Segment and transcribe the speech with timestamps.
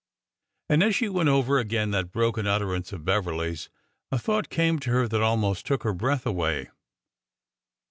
[0.67, 3.69] And as she went over again that broken utter ance of Beverly's,
[4.11, 6.71] a thought came to her that almost took her breath away.